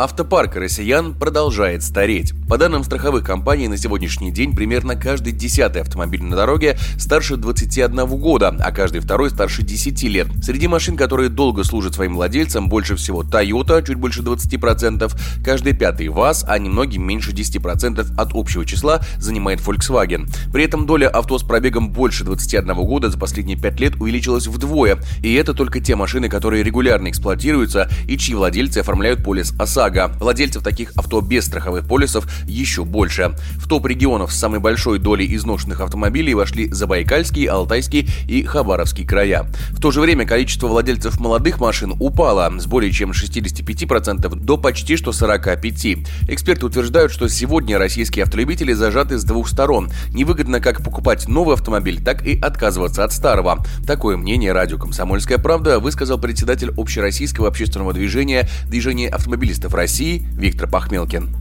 [0.00, 2.32] Автопарк россиян продолжает стареть.
[2.48, 8.06] По данным страховых компаний, на сегодняшний день примерно каждый десятый автомобиль на дороге старше 21
[8.06, 10.28] года, а каждый второй старше 10 лет.
[10.42, 15.12] Среди машин, которые долго служат своим владельцам, больше всего Toyota, чуть больше 20%,
[15.44, 20.32] каждый пятый ВАЗ, а немногим меньше 10% от общего числа занимает Volkswagen.
[20.50, 24.96] При этом доля авто с пробегом больше 21 года за последние 5 лет увеличилась вдвое,
[25.22, 29.89] и это только те машины, которые регулярно эксплуатируются и чьи владельцы оформляют полис ОСАГО.
[29.90, 30.12] ОСАГО.
[30.20, 33.34] Владельцев таких авто без страховых полисов еще больше.
[33.56, 39.46] В топ регионов с самой большой долей изношенных автомобилей вошли Забайкальский, Алтайский и Хабаровский края.
[39.70, 44.96] В то же время количество владельцев молодых машин упало с более чем 65% до почти
[44.96, 46.06] что 45%.
[46.28, 49.90] Эксперты утверждают, что сегодня российские автолюбители зажаты с двух сторон.
[50.12, 53.64] Невыгодно как покупать новый автомобиль, так и отказываться от старого.
[53.86, 61.34] Такое мнение радио «Комсомольская правда» высказал председатель общероссийского общественного движения «Движение автомобилистов России Виктор Пахмелкин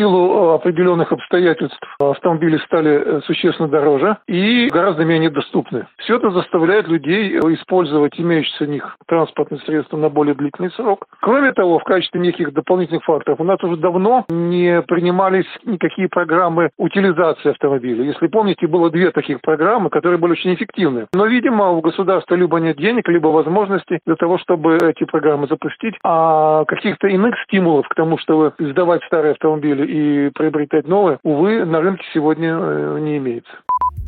[0.00, 5.86] силу э, определенных обстоятельств автомобили стали э, существенно дороже и гораздо менее доступны.
[5.98, 11.04] Все это заставляет людей использовать имеющиеся у них транспортные средства на более длительный срок.
[11.20, 16.70] Кроме того, в качестве неких дополнительных факторов у нас уже давно не принимались никакие программы
[16.78, 18.04] утилизации автомобиля.
[18.04, 21.06] Если помните, было две таких программы, которые были очень эффективны.
[21.12, 25.94] Но, видимо, у государства либо нет денег, либо возможностей для того, чтобы эти программы запустить,
[26.04, 31.80] а каких-то иных стимулов к тому, чтобы сдавать старые автомобили и приобретать новое, увы, на
[31.80, 33.52] рынке сегодня э, не имеется.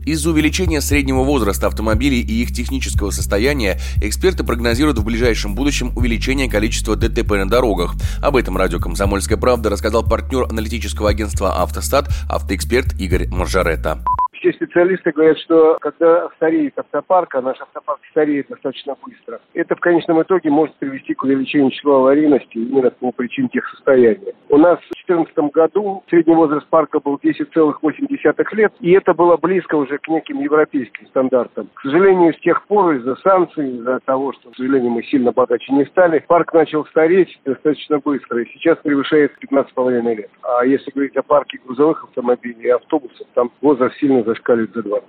[0.05, 6.51] Из-за увеличения среднего возраста автомобилей и их технического состояния эксперты прогнозируют в ближайшем будущем увеличение
[6.51, 7.95] количества ДТП на дорогах.
[8.21, 13.99] Об этом радио «Комсомольская правда» рассказал партнер аналитического агентства «Автостат» автоэксперт Игорь Маржаретта
[14.43, 19.81] все специалисты говорят, что когда стареет автопарк, а наш автопарк стареет достаточно быстро, это в
[19.81, 24.33] конечном итоге может привести к увеличению числа аварийности именно по причине тех состояний.
[24.55, 29.77] У нас в 2014 году средний возраст парка был 10,8 лет, и это было близко
[29.77, 31.71] уже к неким европейским стандартам.
[31.73, 35.73] К сожалению, с тех пор из-за санкций, из-за того, что, к сожалению, мы сильно богаче
[35.73, 40.31] не стали, парк начал стареть достаточно быстро, и сейчас превышает 15,5 лет.
[40.43, 45.09] А если говорить о парке грузовых автомобилей и автобусов, там возраст сильно зашкаливает за 20.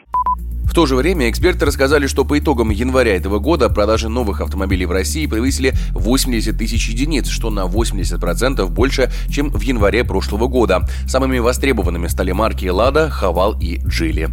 [0.73, 4.87] В то же время эксперты рассказали, что по итогам января этого года продажи новых автомобилей
[4.87, 10.89] в России превысили 80 тысяч единиц, что на 80% больше, чем в январе прошлого года.
[11.07, 14.31] Самыми востребованными стали марки «Лада», «Хавал» и «Джили».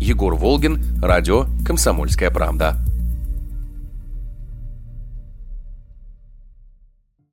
[0.00, 2.82] Егор Волгин, радио «Комсомольская правда».